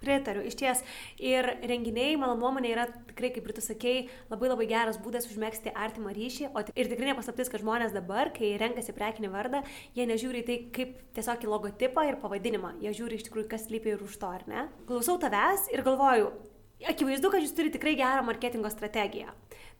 [0.02, 0.80] Pritariu, iš ties.
[1.22, 3.98] Ir renginiai, mano nuomonė, yra tikrai, kaip ir tu sakei,
[4.32, 6.48] labai labai geras būdas užmėgsti artimą ryšį.
[6.50, 9.62] O ir tikrai nepaslaptis, kad žmonės dabar, kai renkasi prekinį vardą,
[9.94, 12.80] jie nežiūri tai kaip tiesiog į logotipą ir pavadinimą.
[12.82, 14.66] Jie žiūri iš tikrųjų, kas lypi ir už to, ar ne?
[14.90, 16.32] Klausau tavęs ir galvoju,
[16.90, 19.32] akivaizdu, kad jūs turite tikrai gerą marketingo strategiją.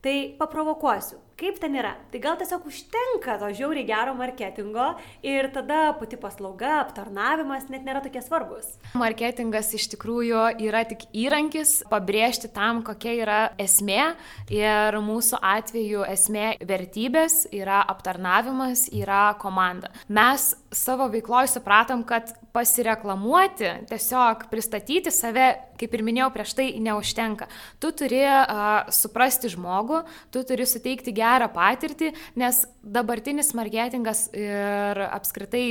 [0.03, 1.93] Tai paprovokuosiu, kaip ten yra.
[2.11, 4.89] Tai gal tiesiog užtenka to žiauriai gero marketingo
[5.23, 8.67] ir tada pati paslauga, aptarnavimas net nėra tokie svarbus.
[8.99, 14.17] Marketingas iš tikrųjų yra tik įrankis pabrėžti tam, kokia yra esmė
[14.51, 19.95] ir mūsų atveju esmė vertybės yra aptarnavimas, yra komanda.
[20.11, 27.49] Mes savo veikloje supratom, kad pasireklamuoti, tiesiog pristatyti save, kaip ir minėjau prieš tai, neužtenka.
[27.81, 29.92] Tu turi uh, suprasti žmogų,
[30.33, 35.67] tu turi suteikti gerą patirtį, nes dabartinis marketingas ir apskritai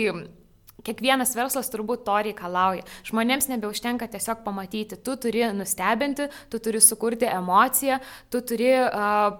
[0.81, 2.86] Kiekvienas verslas turbūt to reikalauja.
[3.05, 7.99] Žmonėms nebeužtenka tiesiog pamatyti, tu turi nustebinti, tu turi sukurti emociją,
[8.34, 9.36] tu turi uh,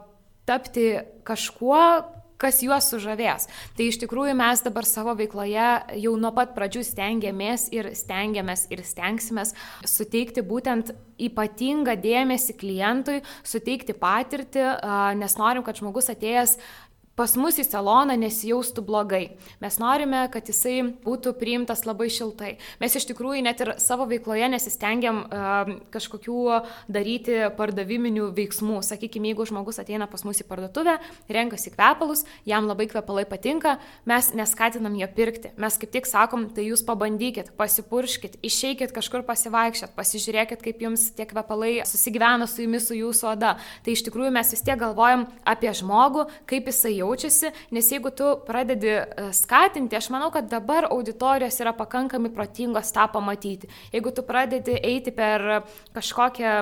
[0.46, 0.86] tapti
[1.26, 1.82] kažkuo,
[2.42, 3.48] kas juos sužavės.
[3.78, 5.70] Tai iš tikrųjų mes dabar savo veikloje
[6.02, 9.54] jau nuo pat pradžių stengiamės ir stengiamės ir stengsimės
[9.88, 14.64] suteikti būtent ypatingą dėmesį klientui, suteikti patirtį,
[15.22, 16.58] nes norim, kad žmogus atėjęs
[17.20, 19.36] pas mus į saloną nesijaustų blogai.
[19.62, 22.54] Mes norime, kad jisai būtų priimtas labai šiltai.
[22.82, 26.38] Mes iš tikrųjų net ir savo veikloje nesistengiam uh, kažkokių
[26.92, 28.80] daryti pardaviminių veiksmų.
[28.86, 30.98] Sakykime, jeigu žmogus ateina pas mus į parduotuvę,
[31.32, 33.78] renkasi kvepalus, jam labai kvepalai patinka,
[34.10, 35.54] mes neskatinam jo pirkti.
[35.62, 41.28] Mes kaip tik sakom, tai jūs pabandykit, pasipurškit, išeikit kažkur pasivaikščiot, pasižiūrėkit, kaip jums tie
[41.30, 43.56] kvepalai susigyvena su jumis, su jūsų oda.
[43.84, 48.30] Tai iš tikrųjų mes vis tiek galvojam apie žmogų, kaip jisai jaučiasi, nes jeigu tu
[48.48, 53.70] pradedi e, skatinti, aš manau, kad dabar auditorijos yra pakankamai protingos tą pamatyti.
[53.92, 55.64] Jeigu tu pradedi eiti per
[55.96, 56.56] kažkokią,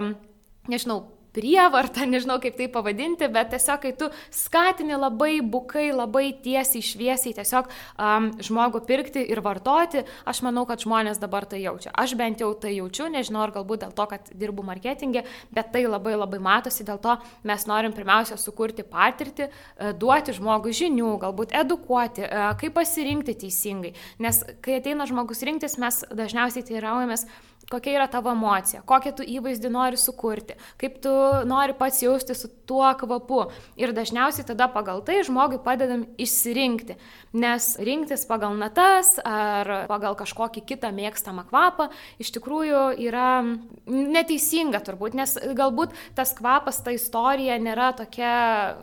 [0.72, 1.04] nežinau,
[1.36, 7.36] prievartą, nežinau kaip tai pavadinti, bet tiesiog kai tu skatini labai bukai, labai tiesiai, šviesiai
[7.38, 11.94] tiesiog um, žmogų pirkti ir vartoti, aš manau, kad žmonės dabar tai jaučia.
[11.94, 15.86] Aš bent jau tai jaučiu, nežinau ar galbūt dėl to, kad dirbu marketingė, bet tai
[15.88, 21.54] labai labai matosi, dėl to mes norim pirmiausia sukurti patirtį, e, duoti žmogui žinių, galbūt
[21.62, 23.94] edukuoti, e, kaip pasirinkti teisingai.
[24.24, 27.28] Nes kai ateina žmogus rinktis, mes dažniausiai teiraujamės,
[27.70, 31.12] kokia yra tavo emocija, kokią tu įvaizdį nori sukurti, kaip tu
[31.48, 33.44] nori pats jausti su tuo kvapu.
[33.80, 36.98] Ir dažniausiai tada pagal tai žmogui padedam išsirinkti,
[37.38, 41.90] nes rinktis pagal natas ar pagal kažkokį kitą mėgstamą kvapą
[42.22, 43.28] iš tikrųjų yra
[43.90, 48.34] neteisinga turbūt, nes galbūt tas kvapas, ta istorija nėra tokia,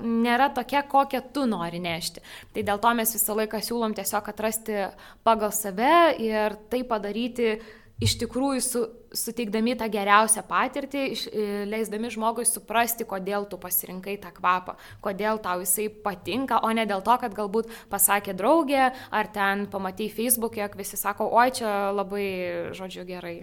[0.02, 2.22] nėra tokia kokią tu nori nešti.
[2.54, 4.86] Tai dėl to mes visą laiką siūlom tiesiog atrasti
[5.26, 7.56] pagal save ir tai padaryti
[8.02, 8.82] iš tikrųjų su,
[9.16, 15.40] suteikdami tą geriausią patirtį, iš, e, leisdami žmogui suprasti, kodėl tu pasirinkai tą kvapą, kodėl
[15.42, 20.60] tau jisai patinka, o ne dėl to, kad galbūt pasakė draugė, ar ten pamatai Facebook'e,
[20.64, 22.28] jog visi sako, oi čia labai,
[22.76, 23.36] žodžiu, gerai.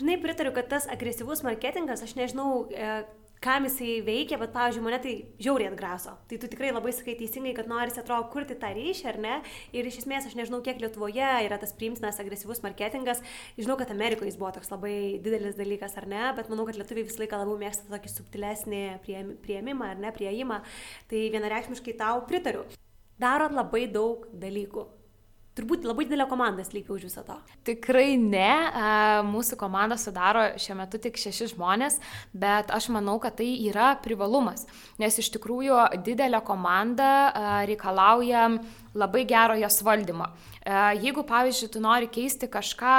[0.00, 3.02] Žinai, pritariu, kad tas agresyvus marketingas, aš nežinau, e,
[3.40, 6.12] kam jisai veikia, bet, pavyzdžiui, mane tai žiauriai atgraso.
[6.28, 9.38] Tai tu tikrai labai sakai teisingai, kad norisi, atrodo, kurti tą ryšį, ar ne?
[9.72, 13.24] Ir iš esmės aš nežinau, kiek Lietuvoje yra tas priimtinas agresyvus marketingas.
[13.56, 16.22] Žinau, kad Amerikoje jis buvo toks labai didelis dalykas, ar ne?
[16.36, 20.60] Bet manau, kad lietuviai visą laiką labiau mėgsta tokį subtilesnį prieimimą, ar ne, prieimą.
[21.08, 22.68] Tai vienareikšmiškai tau pritariu.
[23.20, 24.84] Darot labai daug dalykų
[25.58, 27.36] turbūt labai didelė komanda slypi už viso to.
[27.66, 28.52] Tikrai ne,
[29.26, 31.98] mūsų komanda sudaro šiuo metu tik šeši žmonės,
[32.32, 34.66] bet aš manau, kad tai yra privalumas,
[35.00, 37.10] nes iš tikrųjų didelė komanda
[37.68, 38.46] reikalauja
[38.94, 40.30] labai gero jos valdymo.
[41.00, 42.94] Jeigu, pavyzdžiui, tu nori keisti kažką,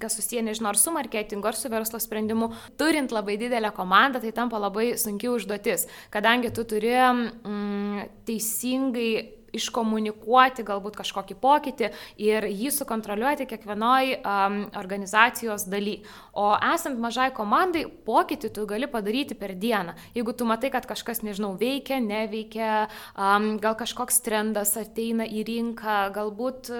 [0.00, 2.50] kas susiję, nežinau, ar su marketingu, ar su verslo sprendimu,
[2.80, 9.10] turint labai didelę komandą, tai tampa labai sunki užduotis, kadangi tu turi mm, teisingai
[9.58, 11.90] iškomunikuoti galbūt kažkokį pokytį
[12.22, 16.00] ir jį sukontroliuoti kiekvienoj um, organizacijos daly.
[16.32, 19.96] O esant mažai komandai, pokytį tu gali padaryti per dieną.
[20.16, 22.86] Jeigu tu matai, kad kažkas, nežinau, veikia, neveikia,
[23.16, 26.72] um, gal kažkoks trendas ateina į rinką, galbūt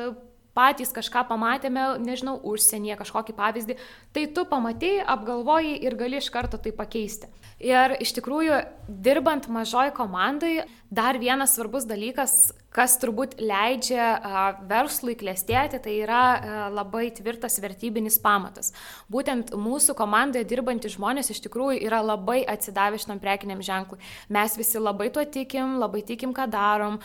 [0.54, 3.78] patys kažką pamatėme, nežinau, užsienyje kažkokį pavyzdį,
[4.14, 7.30] tai tu pamatėjai, apgalvojai ir gali iš karto tai pakeisti.
[7.62, 10.64] Ir iš tikrųjų, dirbant mažoj komandai,
[10.94, 14.18] dar vienas svarbus dalykas, kas turbūt leidžia
[14.66, 18.72] verslui klėstėti, tai yra labai tvirtas vertybinis pamatas.
[19.10, 24.00] Būtent mūsų komandoje dirbantys žmonės iš tikrųjų yra labai atsidavę šitam prekiniam ženklui.
[24.34, 26.98] Mes visi labai tuo tikim, labai tikim, ką darom.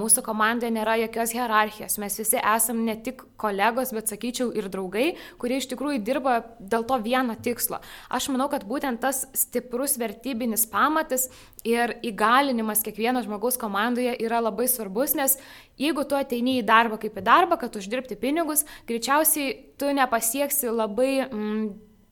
[0.00, 1.96] Mūsų komandoje nėra jokios hierarchijos.
[2.02, 5.08] Mes visi esam ne tik kolegos, bet sakyčiau ir draugai,
[5.40, 7.80] kurie iš tikrųjų dirba dėl to vieno tikslo.
[8.12, 11.28] Aš manau, kad būtent tas stiprus vertybinis pamatas
[11.66, 15.38] ir įgalinimas kiekvieno žmogaus komandoje yra labai svarbus, nes
[15.80, 21.12] jeigu tu ateini į darbą kaip į darbą, kad uždirbti pinigus, greičiausiai tu nepasieksi labai
[21.26, 21.66] mm,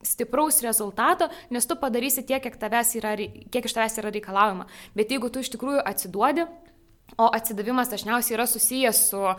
[0.05, 2.59] stipraus rezultato, nes tu padarysi tiek, kiek,
[2.99, 3.15] yra,
[3.51, 4.69] kiek iš tavęs yra reikalaujama.
[4.95, 6.45] Bet jeigu tu iš tikrųjų atsiduodi,
[7.15, 9.35] O atsidavimas dažniausiai yra susijęs su a,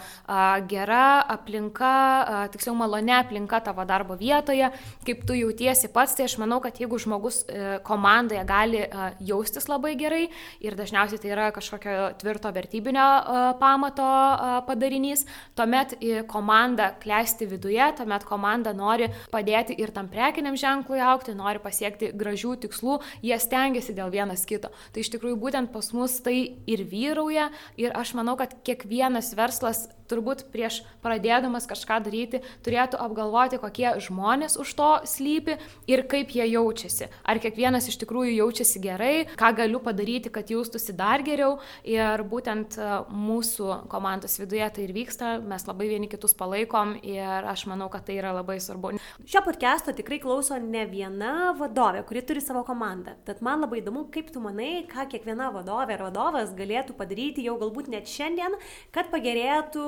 [0.70, 1.88] gera aplinka,
[2.24, 4.70] a, tiksliau malonia aplinka tavo darbo vietoje,
[5.05, 9.68] kaip tu jautiesi pats, tai aš manau, kad jeigu žmogus e, komandoje gali a, jaustis
[9.68, 10.22] labai gerai
[10.64, 15.26] ir dažniausiai tai yra kažkokio tvirto vertybinio a, pamato a, padarinys,
[15.59, 15.98] tuomet
[16.33, 22.57] komanda klesti viduje, tuomet komanda nori padėti ir tam prekiniam ženklui aukti, nori pasiekti gražių
[22.64, 24.72] tikslų, jie stengiasi dėl vienas kito.
[24.94, 27.50] Tai iš tikrųjų būtent pas mus tai ir vyrauja
[27.81, 34.59] Ir aš manau, kad kiekvienas verslas turbūt prieš pradėdamas kažką daryti turėtų apgalvoti, kokie žmonės
[34.61, 35.57] už to slypi
[35.90, 37.11] ir kaip jie jaučiasi.
[37.25, 41.59] Ar kiekvienas iš tikrųjų jaučiasi gerai, ką galiu padaryti, kad jaustųsi dar geriau.
[41.87, 47.47] Ir būtent e, mūsų komandos viduje tai ir vyksta, mes labai vieni kitus palaikom ir
[47.47, 48.97] aš manau, kad tai yra labai svarbu.
[49.27, 53.16] Šio podcast'o tikrai klauso ne viena vadovė, kuri turi savo komandą.
[53.27, 57.57] Tad man labai įdomu, kaip tu manai, ką kiekviena vadovė ar vadovas galėtų padaryti jau
[57.61, 58.57] galbūt net šiandien,
[58.95, 59.87] kad pagerėtų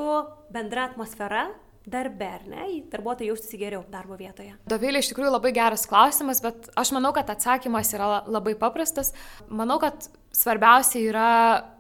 [0.55, 1.49] bendra atmosfera
[1.89, 4.53] darbe, ar ne, darbuotojai jaustųsi geriau darbo vietoje?
[4.69, 9.15] Dovilė, iš tikrųjų labai geras klausimas, bet aš manau, kad atsakymas yra labai paprastas.
[9.49, 11.29] Manau, kad svarbiausia yra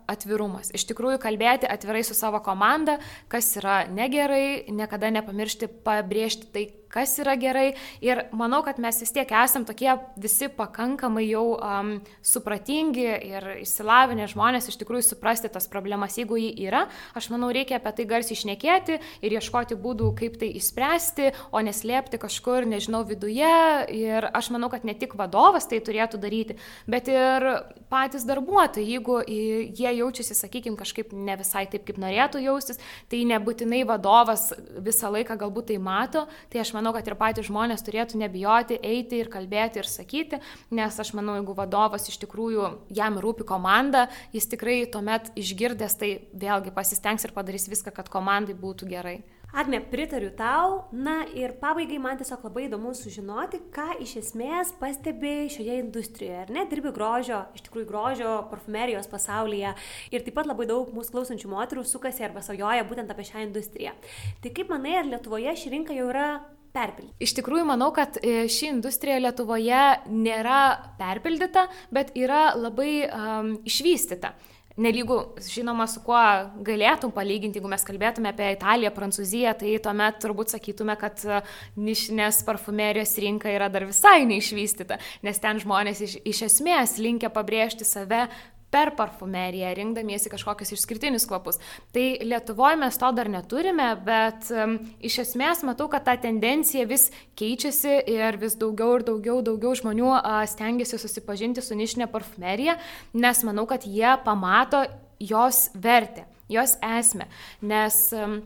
[0.09, 0.73] atvirumas.
[0.73, 2.97] Iš tikrųjų, kalbėti atvirai su savo komanda,
[3.29, 7.73] kas yra negerai, niekada nepamiršti pabrėžti tai, kas yra gerai.
[8.05, 14.29] Ir manau, kad mes vis tiek esam tokie visi pakankamai jau um, supratingi ir išsilavinę
[14.33, 16.87] žmonės iš tikrųjų suprasti tas problemas, jeigu jį yra.
[17.19, 22.21] Aš manau, reikia apie tai garsiai išnekėti ir ieškoti būdų, kaip tai išspręsti, o neslėpti
[22.21, 23.55] kažkur, nežinau, viduje.
[23.95, 27.49] Ir aš manau, kad ne tik vadovas tai turėtų daryti, bet ir
[27.91, 33.83] patys darbuotojai, jeigu jie jaučiasi, sakykime, kažkaip ne visai taip, kaip norėtų jaustis, tai nebūtinai
[33.89, 34.51] vadovas
[34.85, 39.23] visą laiką galbūt tai mato, tai aš manau, kad ir patys žmonės turėtų nebijoti eiti
[39.23, 40.43] ir kalbėti ir sakyti,
[40.75, 46.13] nes aš manau, jeigu vadovas iš tikrųjų jam rūpi komanda, jis tikrai tuomet išgirdęs tai
[46.33, 49.19] vėlgi pasistengs ir padarys viską, kad komandai būtų gerai.
[49.53, 50.89] Agne, pritariu tau.
[50.93, 56.43] Na ir pabaigai man tiesiog labai įdomu sužinoti, ką iš esmės pastebi šioje industrijoje.
[56.43, 59.73] Ar ne, dirbi grožio, iš tikrųjų grožio, parfumerijos pasaulyje.
[60.13, 63.97] Ir taip pat labai daug mūsų klausančių moterų sukasi arba svajoja būtent apie šią industriją.
[64.45, 66.29] Tai kaip manai, ar Lietuvoje ši rinka jau yra
[66.75, 67.17] perpildyta.
[67.23, 70.61] Iš tikrųjų, manau, kad e, ši industrija Lietuvoje nėra
[71.01, 74.35] perpildyta, bet yra labai um, išvystyta.
[74.79, 76.21] Nelygu, žinoma, su kuo
[76.63, 81.41] galėtum palyginti, jeigu mes kalbėtume apie Italiją, Prancūziją, tai tuomet turbūt sakytume, kad e,
[81.83, 87.89] nišinės parfumerijos rinka yra dar visai neišvystyta, nes ten žmonės iš, iš esmės linkia pabrėžti
[87.89, 88.29] save
[88.71, 91.61] per parfumeriją, rinkdamiesi kažkokius išskirtinius kvapus.
[91.95, 97.09] Tai Lietuvoje mes to dar neturime, bet um, iš esmės matau, kad ta tendencija vis
[97.39, 102.77] keičiasi ir vis daugiau ir daugiau, daugiau žmonių uh, stengiasi susipažinti su nišinė parfumerija,
[103.17, 104.85] nes manau, kad jie pamato
[105.19, 107.29] jos vertę, jos esmę.
[107.65, 108.43] Nes um,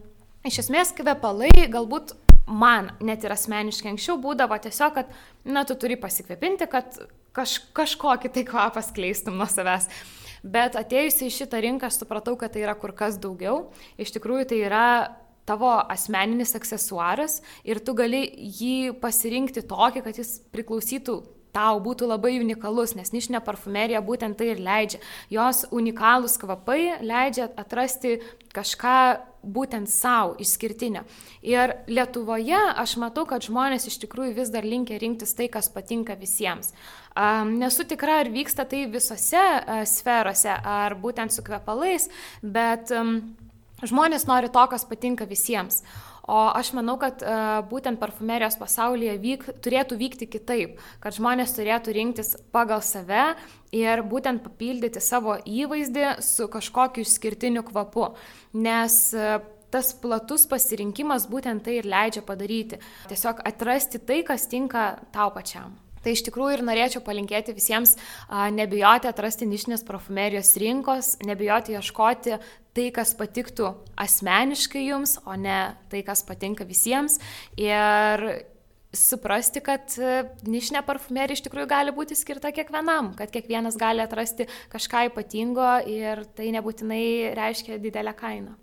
[0.46, 2.14] iš esmės kvepalai galbūt
[2.46, 5.10] man net ir asmeniškai anksčiau būdavo tiesiog, kad,
[5.44, 7.02] na, tu turi pasikvėpinti, kad
[7.36, 9.88] kaž, kažkokį tai kvapą skleistum nuo savęs.
[10.42, 13.68] Bet atėjusi į šitą rinką supratau, kad tai yra kur kas daugiau.
[14.00, 14.86] Iš tikrųjų tai yra
[15.46, 18.24] tavo asmeninis aksesuaras ir tu gali
[18.58, 21.20] jį pasirinkti tokį, kad jis priklausytų
[21.52, 25.02] tau būtų labai unikalus, nes nišinė parfumerija būtent tai ir leidžia.
[25.30, 28.18] Jos unikalūs kvapai leidžia atrasti
[28.56, 28.96] kažką
[29.42, 31.02] būtent savo išskirtinio.
[31.44, 36.16] Ir Lietuvoje aš matau, kad žmonės iš tikrųjų vis dar linkia rinktis tai, kas patinka
[36.18, 36.72] visiems.
[37.14, 39.42] Nesu tikra, ar vyksta tai visose
[39.90, 42.08] sferose, ar būtent su kvepalais,
[42.40, 42.92] bet
[43.82, 45.82] žmonės nori to, kas patinka visiems.
[46.22, 47.18] O aš manau, kad
[47.66, 53.32] būtent parfumerijos pasaulyje vyk, turėtų vykti kitaip, kad žmonės turėtų rinktis pagal save
[53.74, 58.12] ir būtent papildyti savo įvaizdį su kažkokiu išskirtiniu kvapu.
[58.54, 59.02] Nes
[59.72, 62.78] tas platus pasirinkimas būtent tai ir leidžia padaryti.
[63.10, 65.74] Tiesiog atrasti tai, kas tinka tau pačiam.
[66.02, 67.96] Tai iš tikrųjų ir norėčiau palinkėti visiems
[68.28, 72.38] a, nebijoti atrasti nišinės parfumerijos rinkos, nebijoti ieškoti
[72.72, 77.18] tai, kas patiktų asmeniškai jums, o ne tai, kas patinka visiems.
[77.60, 78.24] Ir
[78.92, 79.94] suprasti, kad
[80.48, 86.26] nišinė parfumerija iš tikrųjų gali būti skirta kiekvienam, kad kiekvienas gali atrasti kažką ypatingo ir
[86.36, 88.56] tai nebūtinai reiškia didelę kainą.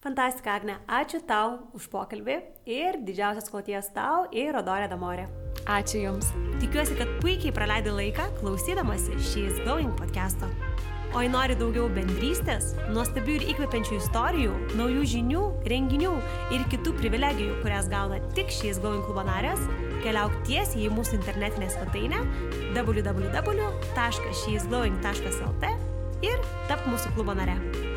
[0.00, 0.78] Fantastika, Agne.
[0.88, 5.28] Ačiū tau už pokalbį ir didžiausias kloties tau ir Rodorė Damorė.
[5.68, 6.24] Ačiū Jums.
[6.62, 10.48] Tikiuosi, kad puikiai praleidai laiką klausydamasi She's Going podcast'o.
[11.12, 16.14] O jei nori daugiau bendrystės, nuostabių ir įkvepiančių istorijų, naujų žinių, renginių
[16.56, 19.60] ir kitų privilegijų, kurias gauna tik She's Going klubo narės,
[20.00, 22.18] keliauk tiesiai į mūsų internetinę svetainę
[22.78, 25.64] www.sheisglowing.lt
[26.24, 26.36] ir
[26.70, 27.89] tap mūsų klubo nare.